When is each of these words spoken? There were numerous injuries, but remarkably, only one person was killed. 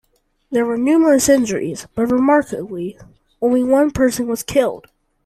There 0.49 0.65
were 0.65 0.77
numerous 0.79 1.29
injuries, 1.29 1.85
but 1.93 2.07
remarkably, 2.09 2.97
only 3.39 3.63
one 3.63 3.91
person 3.91 4.25
was 4.25 4.41
killed. 4.41 4.87